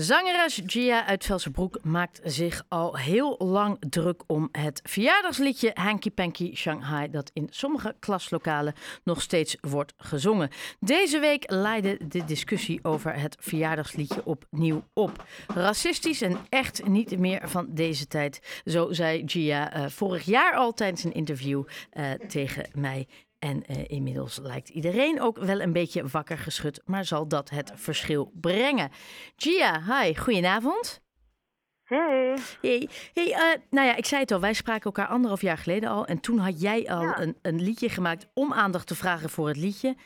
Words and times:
Zangeres 0.00 0.60
Gia 0.66 1.06
uit 1.06 1.24
Velsenbroek 1.24 1.78
maakt 1.82 2.20
zich 2.24 2.64
al 2.68 2.96
heel 2.96 3.36
lang 3.38 3.76
druk 3.90 4.22
om 4.26 4.48
het 4.52 4.80
verjaardagsliedje 4.82 5.70
Hanky 5.74 6.10
Panky 6.10 6.54
Shanghai, 6.54 7.10
dat 7.10 7.30
in 7.32 7.46
sommige 7.50 7.96
klaslokalen 7.98 8.74
nog 9.04 9.22
steeds 9.22 9.56
wordt 9.60 9.94
gezongen. 9.96 10.50
Deze 10.80 11.18
week 11.18 11.50
leidde 11.50 11.98
de 12.08 12.24
discussie 12.24 12.78
over 12.82 13.20
het 13.20 13.36
verjaardagsliedje 13.40 14.24
opnieuw 14.24 14.82
op. 14.92 15.24
Racistisch 15.46 16.22
en 16.22 16.38
echt 16.48 16.86
niet 16.86 17.18
meer 17.18 17.48
van 17.48 17.66
deze 17.68 18.06
tijd, 18.06 18.62
zo 18.64 18.92
zei 18.92 19.22
Gia 19.26 19.76
uh, 19.76 19.88
vorig 19.88 20.24
jaar 20.24 20.54
al 20.54 20.72
tijdens 20.72 21.04
een 21.04 21.12
interview 21.12 21.62
uh, 21.92 22.10
tegen 22.12 22.68
mij. 22.74 23.06
En 23.38 23.64
uh, 23.70 23.84
inmiddels 23.88 24.38
lijkt 24.38 24.68
iedereen 24.68 25.20
ook 25.20 25.38
wel 25.38 25.60
een 25.60 25.72
beetje 25.72 26.06
wakker 26.06 26.38
geschud, 26.38 26.82
maar 26.84 27.04
zal 27.04 27.28
dat 27.28 27.50
het 27.50 27.72
verschil 27.74 28.32
brengen? 28.34 28.90
Gia, 29.36 29.82
hi, 29.82 30.16
goedenavond. 30.16 31.00
Hey. 31.88 32.38
Hey, 32.60 32.88
hey 33.14 33.28
uh, 33.28 33.62
nou 33.70 33.86
ja, 33.86 33.96
ik 33.96 34.06
zei 34.06 34.20
het 34.20 34.30
al, 34.30 34.40
wij 34.40 34.52
spraken 34.52 34.84
elkaar 34.84 35.06
anderhalf 35.06 35.40
jaar 35.40 35.58
geleden 35.58 35.90
al. 35.90 36.06
En 36.06 36.20
toen 36.20 36.38
had 36.38 36.60
jij 36.60 36.88
al 36.88 37.02
ja. 37.02 37.20
een, 37.20 37.38
een, 37.42 37.62
liedje 37.62 37.88
gemaakt 37.88 38.30
om 38.34 38.52
aandacht 38.52 38.86
te 38.86 38.94
vragen 38.94 39.30
voor 39.30 39.48
het 39.48 39.56
liedje. 39.56 39.96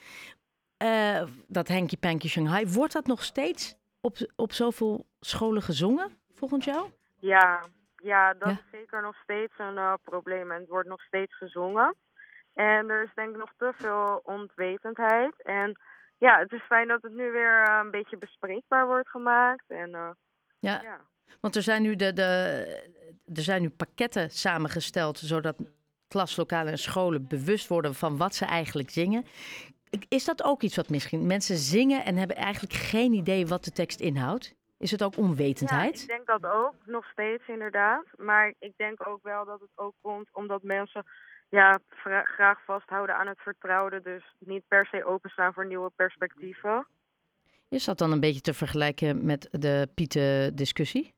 Uh, 0.83 1.23
dat 1.49 1.69
Hanky 1.69 1.97
Panky 1.97 2.29
Shanghai. 2.29 2.67
Wordt 2.67 2.93
dat 2.93 3.07
nog 3.07 3.23
steeds 3.23 3.77
op, 4.01 4.17
op 4.37 4.53
zoveel 4.53 5.07
scholen 5.21 5.63
gezongen, 5.63 6.19
volgens 6.35 6.65
jou? 6.65 6.91
Ja, 7.19 7.65
ja 7.97 8.35
dat 8.35 8.49
ja. 8.49 8.55
is 8.55 8.71
zeker 8.71 9.03
nog 9.03 9.17
steeds 9.17 9.53
een 9.59 9.75
uh, 9.75 9.95
probleem. 10.03 10.51
En 10.51 10.61
het 10.61 10.69
wordt 10.69 10.89
nog 10.89 11.03
steeds 11.03 11.37
gezongen. 11.37 11.97
En 12.55 12.91
er 12.91 13.03
is 13.03 13.15
denk 13.15 13.31
ik 13.31 13.37
nog 13.37 13.53
te 13.57 13.73
veel 13.77 14.21
onwetendheid. 14.25 15.43
En 15.43 15.79
ja, 16.19 16.39
het 16.39 16.53
is 16.53 16.63
fijn 16.63 16.89
dat 16.89 17.03
het 17.03 17.13
nu 17.13 17.31
weer 17.31 17.69
uh, 17.69 17.81
een 17.85 17.91
beetje 17.91 18.17
bespreekbaar 18.17 18.87
wordt 18.87 19.09
gemaakt. 19.09 19.65
En, 19.69 19.91
uh, 19.91 20.11
ja. 20.59 20.81
ja. 20.83 21.01
want 21.41 21.57
er 21.57 21.63
zijn, 21.63 21.83
nu 21.83 21.97
de, 21.97 22.13
de, 22.13 22.23
er 23.35 23.43
zijn 23.43 23.63
nu 23.63 23.71
pakketten 23.71 24.31
samengesteld 24.31 25.19
zodat 25.19 25.57
klaslokalen 26.09 26.73
en 26.73 26.79
scholen 26.79 27.29
bewust 27.29 27.69
worden 27.69 27.95
van 27.95 28.17
wat 28.17 28.35
ze 28.35 28.45
eigenlijk 28.45 28.91
zingen. 28.91 29.25
Is 30.09 30.25
dat 30.25 30.43
ook 30.43 30.63
iets 30.63 30.77
wat 30.77 30.89
misschien 30.89 31.27
mensen 31.27 31.57
zingen 31.57 32.05
en 32.05 32.17
hebben 32.17 32.37
eigenlijk 32.37 32.75
geen 32.75 33.13
idee 33.13 33.47
wat 33.47 33.65
de 33.65 33.73
tekst 33.73 34.01
inhoudt? 34.01 34.55
Is 34.79 34.91
het 34.91 35.03
ook 35.03 35.17
onwetendheid? 35.17 35.97
Ja, 35.97 36.03
ik 36.03 36.09
denk 36.09 36.27
dat 36.27 36.53
ook, 36.53 36.75
nog 36.85 37.05
steeds 37.05 37.49
inderdaad. 37.49 38.05
Maar 38.17 38.55
ik 38.59 38.73
denk 38.77 39.09
ook 39.09 39.23
wel 39.23 39.45
dat 39.45 39.61
het 39.61 39.71
ook 39.75 39.95
komt 40.01 40.29
omdat 40.33 40.63
mensen 40.63 41.05
ja, 41.53 41.79
graag 42.25 42.65
vasthouden 42.65 43.17
aan 43.17 43.27
het 43.27 43.39
vertrouwde. 43.41 44.01
Dus 44.01 44.35
niet 44.39 44.69
per 44.69 44.87
se 44.87 45.05
openstaan 45.05 45.53
voor 45.53 45.67
nieuwe 45.67 45.91
perspectieven. 45.97 46.87
Is 47.69 47.85
dat 47.85 47.99
dan 47.99 48.13
een 48.13 48.21
beetje 48.21 48.41
te 48.41 48.55
vergelijken 48.55 49.25
met 49.25 49.49
de 49.51 49.89
Pieten-discussie? 49.95 51.15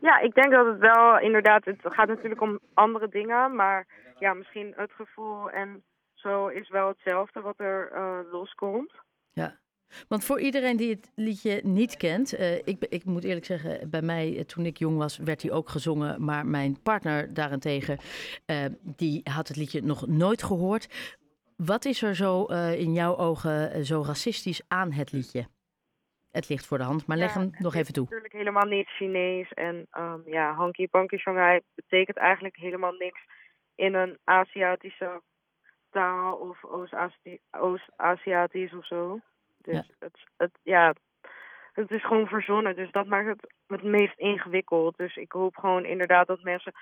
Ja, 0.00 0.18
ik 0.18 0.34
denk 0.34 0.50
dat 0.50 0.66
het 0.66 0.78
wel 0.78 1.18
inderdaad, 1.18 1.64
het 1.64 1.78
gaat 1.82 2.08
natuurlijk 2.08 2.40
om 2.40 2.58
andere 2.74 3.08
dingen, 3.08 3.54
maar 3.54 3.86
ja, 4.18 4.34
misschien 4.34 4.72
het 4.76 4.92
gevoel 4.92 5.50
en 5.50 5.82
zo 6.14 6.46
is 6.46 6.68
wel 6.68 6.88
hetzelfde 6.88 7.40
wat 7.40 7.58
er 7.58 7.90
uh, 7.92 8.18
loskomt. 8.32 8.92
Ja. 9.32 9.58
Want 10.08 10.24
voor 10.24 10.40
iedereen 10.40 10.76
die 10.76 10.90
het 10.90 11.12
liedje 11.14 11.60
niet 11.64 11.96
kent, 11.96 12.38
uh, 12.38 12.54
ik, 12.54 12.86
ik 12.88 13.04
moet 13.04 13.24
eerlijk 13.24 13.46
zeggen, 13.46 13.90
bij 13.90 14.02
mij 14.02 14.44
toen 14.46 14.66
ik 14.66 14.78
jong 14.78 14.96
was, 14.96 15.18
werd 15.18 15.42
hij 15.42 15.52
ook 15.52 15.68
gezongen. 15.68 16.24
Maar 16.24 16.46
mijn 16.46 16.82
partner 16.82 17.34
daarentegen, 17.34 17.98
uh, 18.46 18.64
die 18.82 19.20
had 19.24 19.48
het 19.48 19.56
liedje 19.56 19.82
nog 19.82 20.06
nooit 20.06 20.42
gehoord. 20.42 21.12
Wat 21.56 21.84
is 21.84 22.02
er 22.02 22.14
zo 22.14 22.46
uh, 22.50 22.80
in 22.80 22.92
jouw 22.92 23.16
ogen 23.16 23.84
zo 23.84 24.02
racistisch 24.06 24.62
aan 24.68 24.92
het 24.92 25.12
liedje? 25.12 25.46
Het 26.30 26.48
ligt 26.48 26.66
voor 26.66 26.78
de 26.78 26.84
hand, 26.84 27.06
maar 27.06 27.16
leg 27.16 27.34
ja, 27.34 27.40
hem 27.40 27.50
nog 27.58 27.74
even 27.74 27.92
toe. 27.92 28.04
Het 28.04 28.12
is 28.12 28.22
natuurlijk 28.22 28.44
helemaal 28.44 28.66
niet 28.66 28.88
Chinees. 28.88 29.52
En 29.52 29.86
um, 29.98 30.22
ja, 30.26 30.54
Hanky 30.54 30.88
Panky 30.88 31.16
Shanghai 31.16 31.60
betekent 31.74 32.16
eigenlijk 32.16 32.56
helemaal 32.56 32.92
niks 32.92 33.20
in 33.74 33.94
een 33.94 34.18
Aziatische 34.24 35.22
taal 35.90 36.36
of 36.36 36.64
Oost-Aziatisch 37.50 38.74
of 38.74 38.86
zo. 38.86 39.20
Dus 39.64 39.74
ja. 39.74 39.84
Het, 39.98 40.18
het, 40.36 40.58
ja, 40.62 40.94
het 41.72 41.90
is 41.90 42.04
gewoon 42.06 42.26
verzonnen. 42.26 42.76
Dus 42.76 42.90
dat 42.90 43.06
maakt 43.06 43.28
het 43.28 43.52
het 43.66 43.82
meest 43.82 44.18
ingewikkeld. 44.18 44.96
Dus 44.96 45.16
ik 45.16 45.32
hoop 45.32 45.56
gewoon 45.56 45.84
inderdaad 45.84 46.26
dat 46.26 46.42
mensen 46.42 46.72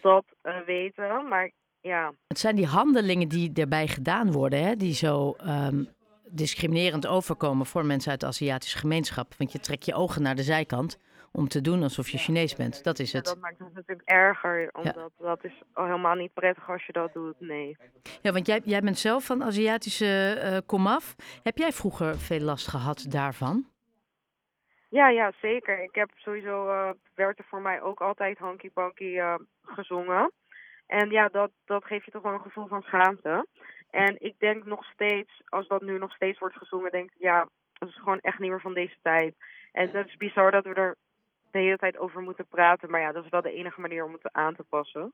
dat 0.00 0.24
uh, 0.42 0.56
weten. 0.66 1.28
Maar 1.28 1.50
ja. 1.80 2.12
Het 2.28 2.38
zijn 2.38 2.56
die 2.56 2.66
handelingen 2.66 3.28
die 3.28 3.52
erbij 3.54 3.86
gedaan 3.86 4.32
worden, 4.32 4.62
hè, 4.62 4.76
die 4.76 4.94
zo 4.94 5.36
um, 5.46 5.88
discriminerend 6.28 7.06
overkomen 7.06 7.66
voor 7.66 7.86
mensen 7.86 8.10
uit 8.10 8.20
de 8.20 8.26
Aziatische 8.26 8.78
gemeenschap. 8.78 9.34
Want 9.38 9.52
je 9.52 9.60
trekt 9.60 9.84
je 9.84 9.94
ogen 9.94 10.22
naar 10.22 10.34
de 10.34 10.42
zijkant 10.42 10.98
om 11.36 11.48
te 11.48 11.60
doen 11.60 11.82
alsof 11.82 12.08
je 12.08 12.18
Chinees 12.18 12.56
bent. 12.56 12.84
Dat 12.84 12.98
is 12.98 13.12
het. 13.12 13.26
Ja, 13.26 13.32
dat 13.32 13.42
maakt 13.42 13.58
het 13.58 13.74
natuurlijk 13.74 14.08
erger, 14.08 14.70
omdat 14.72 15.12
ja. 15.18 15.24
dat 15.24 15.44
is 15.44 15.62
helemaal 15.72 16.14
niet 16.14 16.34
prettig 16.34 16.70
als 16.70 16.86
je 16.86 16.92
dat 16.92 17.12
doet, 17.12 17.40
nee. 17.40 17.76
Ja, 18.22 18.32
want 18.32 18.46
jij, 18.46 18.60
jij 18.64 18.80
bent 18.80 18.98
zelf 18.98 19.24
van 19.24 19.42
Aziatische 19.42 20.40
uh, 20.44 20.58
komaf. 20.66 21.14
Heb 21.42 21.56
jij 21.56 21.72
vroeger 21.72 22.18
veel 22.18 22.40
last 22.40 22.68
gehad 22.68 23.06
daarvan? 23.10 23.66
Ja, 24.88 25.08
ja, 25.08 25.32
zeker. 25.40 25.82
Ik 25.82 25.94
heb 25.94 26.10
sowieso, 26.14 26.68
uh, 26.68 26.90
werd 27.14 27.38
er 27.38 27.44
voor 27.44 27.60
mij 27.60 27.82
ook 27.82 28.00
altijd 28.00 28.38
hanky 28.38 28.70
panky 28.70 29.04
uh, 29.04 29.34
gezongen. 29.62 30.32
En 30.86 31.10
ja, 31.10 31.28
dat, 31.28 31.50
dat 31.64 31.84
geeft 31.84 32.04
je 32.04 32.10
toch 32.10 32.22
wel 32.22 32.32
een 32.32 32.40
gevoel 32.40 32.66
van 32.66 32.82
schaamte. 32.82 33.46
En 33.90 34.16
ik 34.18 34.34
denk 34.38 34.64
nog 34.64 34.84
steeds, 34.84 35.42
als 35.44 35.68
dat 35.68 35.82
nu 35.82 35.98
nog 35.98 36.14
steeds 36.14 36.38
wordt 36.38 36.56
gezongen, 36.56 36.90
denk 36.90 37.10
ik, 37.10 37.16
ja, 37.18 37.48
dat 37.72 37.88
is 37.88 37.98
gewoon 37.98 38.20
echt 38.20 38.38
niet 38.38 38.50
meer 38.50 38.60
van 38.60 38.74
deze 38.74 38.96
tijd. 39.02 39.34
En 39.72 39.92
dat 39.92 40.06
is 40.06 40.16
bizar 40.16 40.50
dat 40.50 40.64
we 40.64 40.74
er 40.74 40.96
de 41.54 41.60
hele 41.60 41.76
tijd 41.76 41.98
over 41.98 42.20
moeten 42.22 42.46
praten. 42.46 42.90
Maar 42.90 43.00
ja, 43.00 43.12
dat 43.12 43.24
is 43.24 43.30
wel 43.30 43.42
de 43.42 43.52
enige 43.52 43.80
manier 43.80 44.04
om 44.04 44.12
het 44.12 44.32
aan 44.32 44.54
te 44.54 44.62
passen. 44.62 45.12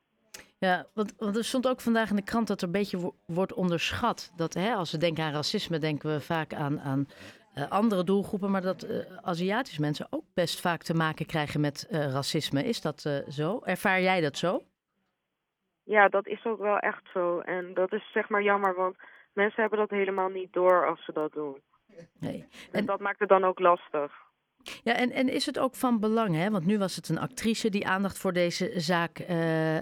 Ja, 0.58 0.86
want, 0.94 1.14
want 1.18 1.36
er 1.36 1.44
stond 1.44 1.68
ook 1.68 1.80
vandaag 1.80 2.10
in 2.10 2.16
de 2.16 2.24
krant 2.24 2.46
dat 2.46 2.60
er 2.60 2.66
een 2.66 2.72
beetje 2.72 3.12
wordt 3.26 3.54
onderschat. 3.54 4.32
Dat 4.36 4.54
hè, 4.54 4.74
als 4.74 4.92
we 4.92 4.98
denken 4.98 5.24
aan 5.24 5.32
racisme, 5.32 5.78
denken 5.78 6.12
we 6.12 6.20
vaak 6.20 6.54
aan, 6.54 6.80
aan 6.80 7.06
uh, 7.54 7.70
andere 7.70 8.04
doelgroepen. 8.04 8.50
Maar 8.50 8.62
dat 8.62 8.84
uh, 8.84 8.98
Aziatische 9.22 9.80
mensen 9.80 10.06
ook 10.10 10.24
best 10.34 10.60
vaak 10.60 10.82
te 10.82 10.94
maken 10.94 11.26
krijgen 11.26 11.60
met 11.60 11.88
uh, 11.90 12.12
racisme. 12.12 12.64
Is 12.64 12.80
dat 12.80 13.00
zo? 13.28 13.60
Ervaar 13.64 14.00
jij 14.00 14.20
dat 14.20 14.36
zo? 14.36 14.62
Ja, 15.84 16.08
dat 16.08 16.26
is 16.26 16.44
ook 16.44 16.58
wel 16.58 16.78
echt 16.78 17.02
zo. 17.12 17.40
En 17.40 17.74
dat 17.74 17.92
is 17.92 18.12
zeg 18.12 18.28
maar 18.28 18.42
jammer, 18.42 18.74
want 18.74 18.96
mensen 19.32 19.60
hebben 19.60 19.78
dat 19.78 19.90
helemaal 19.90 20.28
niet 20.28 20.52
door 20.52 20.86
als 20.86 21.04
ze 21.04 21.12
dat 21.12 21.32
doen. 21.32 21.60
Nee. 22.20 22.40
En, 22.40 22.78
en 22.78 22.86
dat 22.86 23.00
maakt 23.00 23.18
het 23.18 23.28
dan 23.28 23.44
ook 23.44 23.58
lastig. 23.58 24.28
Ja, 24.82 24.96
en, 24.96 25.12
en 25.12 25.28
is 25.28 25.46
het 25.46 25.58
ook 25.58 25.74
van 25.74 26.00
belang, 26.00 26.34
hè? 26.34 26.50
want 26.50 26.66
nu 26.66 26.78
was 26.78 26.96
het 26.96 27.08
een 27.08 27.18
actrice 27.18 27.70
die 27.70 27.86
aandacht 27.86 28.18
voor 28.18 28.32
deze 28.32 28.72
zaak 28.76 29.20
uh, 29.30 29.74
uh, 29.74 29.80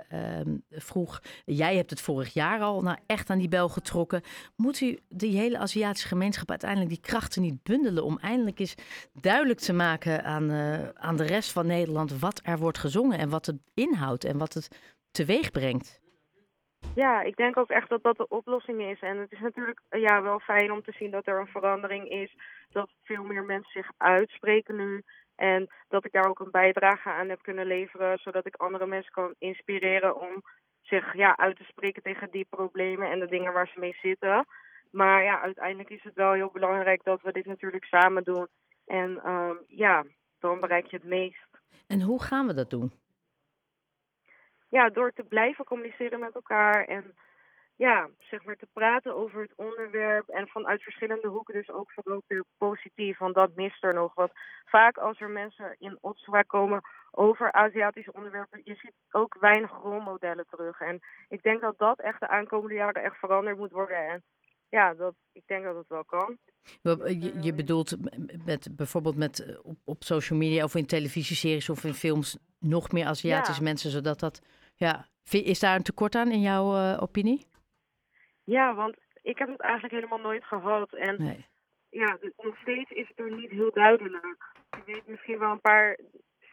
vroeg. 0.70 1.22
Jij 1.44 1.76
hebt 1.76 1.90
het 1.90 2.00
vorig 2.00 2.32
jaar 2.32 2.60
al 2.60 2.82
nou, 2.82 2.98
echt 3.06 3.30
aan 3.30 3.38
die 3.38 3.48
bel 3.48 3.68
getrokken. 3.68 4.22
Moet 4.56 4.80
u 4.80 4.98
die 5.08 5.36
hele 5.36 5.58
Aziatische 5.58 6.08
gemeenschap 6.08 6.50
uiteindelijk 6.50 6.90
die 6.90 7.00
krachten 7.00 7.42
niet 7.42 7.62
bundelen 7.62 8.04
om 8.04 8.18
eindelijk 8.18 8.58
eens 8.58 8.74
duidelijk 9.12 9.60
te 9.60 9.72
maken 9.72 10.24
aan, 10.24 10.50
uh, 10.50 10.88
aan 10.88 11.16
de 11.16 11.24
rest 11.24 11.50
van 11.50 11.66
Nederland 11.66 12.18
wat 12.18 12.40
er 12.42 12.58
wordt 12.58 12.78
gezongen 12.78 13.18
en 13.18 13.28
wat 13.28 13.46
het 13.46 13.56
inhoudt 13.74 14.24
en 14.24 14.38
wat 14.38 14.54
het 14.54 14.68
teweeg 15.10 15.50
brengt? 15.50 16.00
Ja, 16.94 17.22
ik 17.22 17.36
denk 17.36 17.56
ook 17.56 17.70
echt 17.70 17.88
dat 17.88 18.02
dat 18.02 18.16
de 18.16 18.28
oplossing 18.28 18.82
is. 18.82 19.00
En 19.00 19.16
het 19.16 19.32
is 19.32 19.40
natuurlijk 19.40 19.80
ja, 19.90 20.22
wel 20.22 20.38
fijn 20.38 20.72
om 20.72 20.82
te 20.82 20.92
zien 20.92 21.10
dat 21.10 21.26
er 21.26 21.40
een 21.40 21.46
verandering 21.46 22.08
is. 22.08 22.36
Dat 22.70 22.90
veel 23.02 23.24
meer 23.24 23.44
mensen 23.44 23.70
zich 23.72 23.90
uitspreken 23.96 24.76
nu. 24.76 25.02
En 25.34 25.68
dat 25.88 26.04
ik 26.04 26.12
daar 26.12 26.28
ook 26.28 26.40
een 26.40 26.50
bijdrage 26.50 27.08
aan 27.08 27.28
heb 27.28 27.42
kunnen 27.42 27.66
leveren. 27.66 28.18
Zodat 28.18 28.46
ik 28.46 28.56
andere 28.56 28.86
mensen 28.86 29.12
kan 29.12 29.34
inspireren 29.38 30.20
om 30.20 30.42
zich 30.82 31.14
ja, 31.14 31.36
uit 31.36 31.56
te 31.56 31.64
spreken 31.64 32.02
tegen 32.02 32.30
die 32.30 32.46
problemen 32.50 33.10
en 33.10 33.18
de 33.18 33.26
dingen 33.26 33.52
waar 33.52 33.68
ze 33.68 33.80
mee 33.80 33.96
zitten. 34.02 34.46
Maar 34.90 35.22
ja, 35.24 35.40
uiteindelijk 35.40 35.90
is 35.90 36.02
het 36.02 36.14
wel 36.14 36.32
heel 36.32 36.50
belangrijk 36.52 37.04
dat 37.04 37.22
we 37.22 37.32
dit 37.32 37.46
natuurlijk 37.46 37.84
samen 37.84 38.24
doen. 38.24 38.46
En 38.86 39.30
um, 39.30 39.58
ja, 39.66 40.04
dan 40.38 40.60
bereik 40.60 40.86
je 40.86 40.96
het 40.96 41.06
meest. 41.06 41.48
En 41.86 42.00
hoe 42.00 42.22
gaan 42.22 42.46
we 42.46 42.54
dat 42.54 42.70
doen? 42.70 42.92
Ja, 44.68 44.88
door 44.88 45.12
te 45.12 45.22
blijven 45.22 45.64
communiceren 45.64 46.20
met 46.20 46.34
elkaar 46.34 46.84
en 46.84 47.14
ja, 47.78 48.08
zeg 48.18 48.44
maar 48.44 48.56
te 48.56 48.68
praten 48.72 49.14
over 49.16 49.40
het 49.40 49.52
onderwerp 49.56 50.28
en 50.28 50.48
vanuit 50.48 50.82
verschillende 50.82 51.28
hoeken 51.28 51.54
dus 51.54 51.70
ook 51.70 51.90
ook 52.04 52.24
weer 52.26 52.44
positief, 52.58 53.18
want 53.18 53.34
dat 53.34 53.54
mist 53.54 53.84
er 53.84 53.94
nog. 53.94 54.14
Want 54.14 54.32
vaak 54.64 54.96
als 54.96 55.20
er 55.20 55.30
mensen 55.30 55.76
in 55.78 55.98
opspraak 56.00 56.48
komen 56.48 56.80
over 57.10 57.52
Aziatische 57.52 58.12
onderwerpen, 58.12 58.60
je 58.64 58.74
ziet 58.74 58.94
ook 59.10 59.36
weinig 59.40 59.70
rolmodellen 59.70 60.46
terug. 60.50 60.80
En 60.80 61.00
ik 61.28 61.42
denk 61.42 61.60
dat 61.60 61.78
dat 61.78 62.00
echt 62.00 62.20
de 62.20 62.28
aankomende 62.28 62.74
jaren 62.74 63.02
echt 63.02 63.16
veranderd 63.16 63.58
moet 63.58 63.72
worden 63.72 64.08
en 64.08 64.22
ja, 64.68 64.94
dat, 64.94 65.14
ik 65.32 65.42
denk 65.46 65.64
dat 65.64 65.76
het 65.76 65.88
wel 65.88 66.04
kan. 66.04 66.38
Je, 66.82 67.32
je 67.40 67.54
bedoelt 67.54 67.96
met, 68.44 68.76
bijvoorbeeld 68.76 69.16
met, 69.16 69.60
op, 69.62 69.76
op 69.84 70.02
social 70.04 70.38
media 70.38 70.64
of 70.64 70.74
in 70.74 70.86
televisieseries 70.86 71.70
of 71.70 71.84
in 71.84 71.94
films 71.94 72.38
nog 72.58 72.92
meer 72.92 73.06
Aziatische 73.06 73.62
ja. 73.62 73.68
mensen, 73.68 73.90
zodat 73.90 74.20
dat. 74.20 74.42
Ja, 74.74 75.06
is 75.30 75.60
daar 75.60 75.76
een 75.76 75.82
tekort 75.82 76.14
aan 76.14 76.30
in 76.30 76.40
jouw 76.40 76.74
uh, 76.74 77.02
opinie? 77.02 77.46
Ja, 78.44 78.74
want 78.74 78.96
ik 79.22 79.38
heb 79.38 79.48
het 79.48 79.60
eigenlijk 79.60 79.94
helemaal 79.94 80.18
nooit 80.18 80.44
gehad. 80.44 80.92
En 80.92 81.22
nee. 81.22 81.46
ja, 81.88 82.18
nog 82.36 82.58
steeds 82.58 82.90
is 82.90 83.08
het 83.08 83.18
er 83.18 83.36
niet 83.36 83.50
heel 83.50 83.72
duidelijk. 83.72 84.36
weet 84.86 85.06
misschien 85.06 85.38
wel 85.38 85.50
een 85.50 85.60
paar 85.60 85.98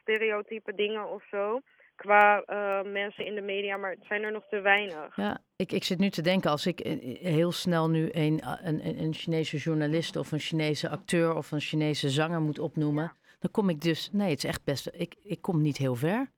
stereotype 0.02 0.76
dingen 0.76 1.10
of 1.10 1.24
zo. 1.28 1.62
Qua 1.96 2.44
uh, 2.48 2.92
mensen 2.92 3.26
in 3.26 3.36
de 3.36 3.42
media, 3.42 3.78
maar 3.78 3.92
het 3.92 4.06
zijn 4.08 4.24
er 4.24 4.32
nog 4.32 4.44
te 4.50 4.60
weinig. 4.60 5.16
Ja, 5.16 5.38
ik, 5.56 5.72
ik 5.72 5.84
zit 5.84 6.00
nu 6.00 6.10
te 6.10 6.22
denken, 6.22 6.52
als 6.52 6.66
ik 6.66 6.80
eh, 6.80 7.20
heel 7.20 7.52
snel 7.52 7.90
nu 7.90 8.10
een, 8.12 8.42
een, 8.64 9.00
een 9.00 9.14
Chinese 9.14 9.58
journalist 9.58 10.16
of 10.16 10.32
een 10.32 10.40
Chinese 10.40 10.90
acteur 10.90 11.36
of 11.36 11.52
een 11.52 11.60
Chinese 11.60 12.10
zanger 12.10 12.42
moet 12.42 12.60
opnoemen, 12.60 13.04
ja. 13.04 13.36
dan 13.40 13.52
kom 13.52 13.70
ik 13.70 13.82
dus, 13.82 14.10
nee, 14.12 14.30
het 14.30 14.38
is 14.38 14.50
echt 14.50 14.64
best, 14.64 14.90
ik, 14.94 15.16
ik 15.24 15.42
kom 15.42 15.62
niet 15.62 15.78
heel 15.78 15.96
ver. 15.96 16.34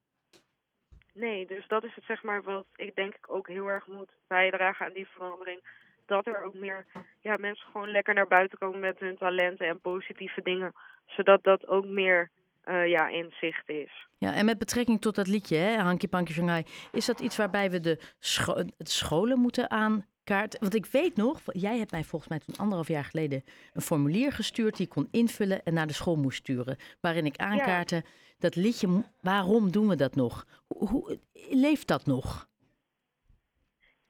Nee, 1.13 1.47
dus 1.47 1.67
dat 1.67 1.83
is 1.83 1.95
het 1.95 2.03
zeg 2.03 2.23
maar 2.23 2.43
wat 2.43 2.65
ik 2.75 2.95
denk 2.95 3.15
ik 3.15 3.31
ook 3.31 3.47
heel 3.47 3.67
erg 3.67 3.87
moet 3.87 4.09
bijdragen 4.27 4.85
aan 4.85 4.93
die 4.93 5.07
verandering. 5.07 5.59
Dat 6.05 6.27
er 6.27 6.43
ook 6.43 6.53
meer 6.53 6.85
ja, 7.21 7.35
mensen 7.39 7.67
gewoon 7.71 7.91
lekker 7.91 8.13
naar 8.13 8.27
buiten 8.27 8.57
komen 8.57 8.79
met 8.79 8.99
hun 8.99 9.17
talenten 9.17 9.67
en 9.67 9.79
positieve 9.79 10.41
dingen. 10.41 10.73
Zodat 11.05 11.43
dat 11.43 11.67
ook 11.67 11.85
meer 11.85 12.29
uh, 12.69 12.87
ja, 12.87 13.07
in 13.07 13.33
zicht 13.39 13.69
is. 13.69 14.07
Ja, 14.17 14.33
en 14.33 14.45
met 14.45 14.57
betrekking 14.57 15.01
tot 15.01 15.15
dat 15.15 15.27
liedje, 15.27 15.55
hè, 15.57 15.77
Hanky 15.77 16.07
Panky 16.07 16.31
Shanghai, 16.31 16.63
is 16.91 17.05
dat 17.05 17.19
iets 17.19 17.37
waarbij 17.37 17.71
we 17.71 17.79
de, 17.79 17.99
scho 18.19 18.53
de 18.53 18.73
scholen 18.77 19.39
moeten 19.39 19.69
aankaarten? 19.69 20.59
Want 20.59 20.75
ik 20.75 20.85
weet 20.85 21.15
nog, 21.15 21.39
jij 21.45 21.77
hebt 21.77 21.91
mij 21.91 22.03
volgens 22.03 22.29
mij 22.29 22.39
toen 22.39 22.57
anderhalf 22.57 22.87
jaar 22.87 23.03
geleden 23.03 23.43
een 23.73 23.81
formulier 23.81 24.31
gestuurd 24.31 24.77
die 24.77 24.85
ik 24.85 24.91
kon 24.91 25.07
invullen 25.11 25.63
en 25.63 25.73
naar 25.73 25.87
de 25.87 25.93
school 25.93 26.15
moest 26.15 26.37
sturen. 26.37 26.77
Waarin 27.01 27.25
ik 27.25 27.37
aankaartte 27.37 27.95
ja. 27.95 28.01
dat 28.39 28.55
liedje, 28.55 29.03
waarom 29.21 29.71
doen 29.71 29.87
we 29.87 29.95
dat 29.95 30.15
nog? 30.15 30.45
Hoe, 30.67 30.89
hoe 30.89 31.19
leeft 31.49 31.87
dat 31.87 32.05
nog? 32.05 32.47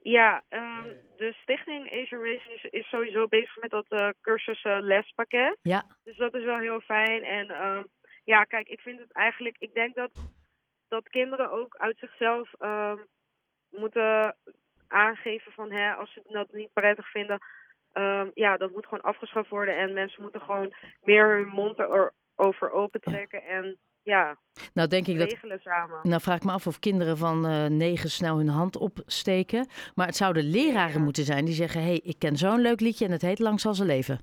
Ja, 0.02 0.44
um, 0.50 0.96
de 1.18 1.34
stichting 1.42 1.92
Asian 1.92 2.24
Racing 2.24 2.54
is, 2.54 2.64
is, 2.70 2.88
sowieso 2.90 3.28
bezig 3.28 3.58
met 3.62 3.72
dat 3.72 3.86
uh, 3.90 4.10
cursussen 4.22 4.84
lespakket. 4.84 5.58
Ja. 5.62 5.86
Dus 6.04 6.18
dat 6.18 6.34
is 6.34 6.44
wel 6.44 6.58
heel 6.58 6.80
fijn. 6.80 7.24
En 7.24 7.66
um, 7.66 7.88
ja, 8.34 8.44
kijk, 8.44 8.68
ik 8.68 8.80
vind 8.80 9.00
het 9.00 9.12
eigenlijk. 9.12 9.56
Ik 9.60 9.74
denk 9.74 9.96
dat, 9.96 10.12
dat 10.88 11.10
kinderen 11.10 11.52
ook 11.52 11.76
uit 11.78 11.98
zichzelf 11.98 12.52
um, 12.60 13.08
moeten 13.70 14.36
aangeven 14.88 15.52
van 15.52 15.72
hè, 15.72 15.94
als 15.94 16.14
ze 16.14 16.22
dat 16.28 16.52
niet 16.52 16.74
prettig 16.74 17.12
vinden. 17.12 17.40
Um, 17.94 18.32
ja, 18.34 18.58
dat 18.58 18.72
moet 18.72 18.86
gewoon 18.86 19.04
afgeschaft 19.04 19.50
worden. 19.50 19.78
En 19.78 19.94
mensen 19.94 20.22
moeten 20.22 20.42
gewoon 20.42 20.74
meer 21.02 21.36
hun 21.36 21.48
mond 21.48 21.80
erover 21.80 22.72
opentrekken. 22.72 23.44
En 23.44 23.78
ja, 24.04 24.38
nou, 24.74 24.88
denk 24.88 25.08
ik 25.08 25.18
regelen 25.18 25.50
dat, 25.64 25.74
samen. 25.74 26.00
Nou, 26.04 26.22
vraag 26.22 26.38
ik 26.38 26.44
me 26.44 26.52
af 26.52 26.68
of 26.68 26.80
kinderen 26.80 27.18
van 27.18 27.46
uh, 27.46 27.66
negen 27.66 28.10
snel 28.10 28.38
hun 28.38 28.48
hand 28.48 28.78
opsteken. 28.78 29.68
Maar 29.96 30.06
het 30.06 30.16
zouden 30.16 30.44
leraren 30.44 30.98
ja. 30.98 31.04
moeten 31.04 31.24
zijn 31.24 31.46
die 31.46 31.54
zeggen: 31.54 31.82
hé, 31.82 31.88
hey, 31.88 32.02
ik 32.04 32.20
ken 32.20 32.36
zo'n 32.36 32.62
leuk 32.62 32.80
liedje 32.80 33.06
en 33.06 33.12
het 33.12 33.22
heet 33.22 33.40
Lang 33.40 33.60
zal 33.60 33.74
ze 33.74 33.86
leven. 33.86 34.20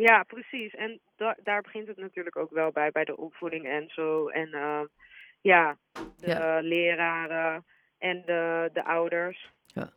Ja, 0.00 0.22
precies. 0.22 0.74
En 0.74 1.00
da 1.16 1.36
daar 1.42 1.62
begint 1.62 1.86
het 1.86 1.96
natuurlijk 1.96 2.36
ook 2.36 2.50
wel 2.50 2.70
bij, 2.70 2.90
bij 2.90 3.04
de 3.04 3.16
opvoeding 3.16 3.66
en 3.66 3.88
zo. 3.88 4.28
En 4.28 4.48
uh, 4.48 4.80
ja, 5.40 5.76
de 6.16 6.30
ja. 6.30 6.60
leraren 6.60 7.64
en 7.98 8.22
de, 8.26 8.70
de 8.72 8.84
ouders. 8.84 9.52
Ja. 9.66 9.90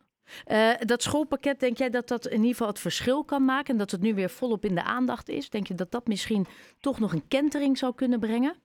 Uh, 0.48 0.88
dat 0.88 1.02
schoolpakket, 1.02 1.60
denk 1.60 1.78
jij 1.78 1.90
dat 1.90 2.08
dat 2.08 2.26
in 2.26 2.38
ieder 2.38 2.52
geval 2.52 2.68
het 2.68 2.80
verschil 2.80 3.26
kan 3.26 3.46
maken 3.46 3.72
en 3.72 3.78
dat 3.78 3.92
het 3.92 4.02
nu 4.02 4.14
weer 4.14 4.30
volop 4.30 4.66
in 4.66 4.76
de 4.76 4.84
aandacht 4.84 5.30
is? 5.30 5.50
Denk 5.50 5.68
je 5.68 5.74
dat 5.74 5.92
dat 5.92 6.08
misschien 6.08 6.46
toch 6.80 7.00
nog 7.00 7.14
een 7.14 7.28
kentering 7.28 7.78
zou 7.78 7.96
kunnen 7.96 8.20
brengen? 8.20 8.56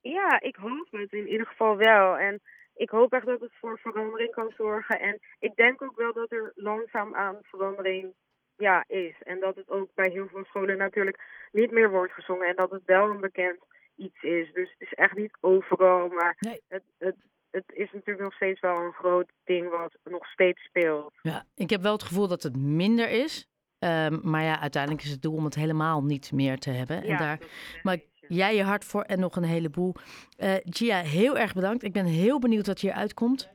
Ja, 0.00 0.40
ik 0.40 0.56
hoop 0.56 0.88
het 0.90 1.12
in 1.12 1.28
ieder 1.28 1.46
geval 1.46 1.76
wel. 1.76 2.16
En 2.16 2.40
ik 2.74 2.90
hoop 2.90 3.12
echt 3.12 3.26
dat 3.26 3.40
het 3.40 3.52
voor 3.60 3.78
verandering 3.78 4.30
kan 4.30 4.52
zorgen. 4.56 5.00
En 5.00 5.20
ik 5.38 5.56
denk 5.56 5.82
ook 5.82 5.96
wel 5.96 6.12
dat 6.12 6.32
er 6.32 6.52
langzaam 6.54 7.14
aan 7.14 7.38
verandering 7.42 8.14
ja, 8.56 8.84
is. 8.86 9.14
En 9.22 9.40
dat 9.40 9.56
het 9.56 9.70
ook 9.70 9.88
bij 9.94 10.10
heel 10.10 10.28
veel 10.28 10.44
scholen 10.44 10.78
natuurlijk 10.78 11.20
niet 11.52 11.70
meer 11.70 11.90
wordt 11.90 12.12
gezongen. 12.12 12.48
En 12.48 12.56
dat 12.56 12.70
het 12.70 12.82
wel 12.84 13.10
een 13.10 13.20
bekend 13.20 13.58
iets 13.96 14.22
is. 14.22 14.52
Dus 14.52 14.70
het 14.70 14.80
is 14.88 14.94
echt 14.94 15.16
niet 15.16 15.36
overal. 15.40 16.08
Maar 16.08 16.36
nee. 16.38 16.60
het, 16.68 16.82
het, 16.98 17.16
het 17.50 17.64
is 17.66 17.92
natuurlijk 17.92 18.24
nog 18.24 18.34
steeds 18.34 18.60
wel 18.60 18.76
een 18.76 18.92
groot 18.92 19.30
ding 19.44 19.70
wat 19.70 19.96
nog 20.04 20.26
steeds 20.26 20.62
speelt. 20.62 21.12
Ja, 21.22 21.44
ik 21.54 21.70
heb 21.70 21.82
wel 21.82 21.92
het 21.92 22.02
gevoel 22.02 22.28
dat 22.28 22.42
het 22.42 22.56
minder 22.56 23.10
is. 23.10 23.48
Um, 23.78 24.20
maar 24.22 24.42
ja, 24.42 24.60
uiteindelijk 24.60 25.02
is 25.02 25.10
het 25.10 25.22
doel 25.22 25.36
om 25.36 25.44
het 25.44 25.54
helemaal 25.54 26.02
niet 26.02 26.32
meer 26.32 26.58
te 26.58 26.70
hebben. 26.70 26.96
En 26.96 27.08
ja, 27.08 27.18
daar 27.18 27.38
maar 27.82 27.98
jij 28.28 28.56
je 28.56 28.62
hart 28.62 28.84
voor 28.84 29.02
en 29.02 29.20
nog 29.20 29.36
een 29.36 29.44
heleboel. 29.44 29.94
Uh, 30.38 30.54
Gia, 30.64 31.00
heel 31.00 31.38
erg 31.38 31.54
bedankt. 31.54 31.82
Ik 31.82 31.92
ben 31.92 32.04
heel 32.04 32.38
benieuwd 32.38 32.66
wat 32.66 32.80
hier 32.80 32.92
uitkomt. 32.92 33.53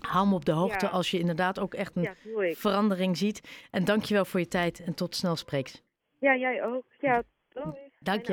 Hou 0.00 0.28
me 0.28 0.34
op 0.34 0.44
de 0.44 0.52
hoogte 0.52 0.84
Ja. 0.86 0.90
als 0.92 1.10
je 1.10 1.18
inderdaad 1.18 1.58
ook 1.58 1.74
echt 1.74 1.96
een 1.96 2.02
Ja, 2.02 2.14
verandering 2.54 3.16
ziet. 3.16 3.48
En 3.70 3.84
dankjewel 3.84 4.24
voor 4.24 4.40
je 4.40 4.48
tijd 4.48 4.80
en 4.80 4.94
tot 4.94 5.14
snel 5.16 5.36
spreeks. 5.36 5.82
Ja, 6.18 6.36
jij 6.36 6.64
ook. 6.64 6.84
Ja, 6.98 7.22
doei. 7.48 7.74
Dank 7.98 8.20
je. 8.20 8.26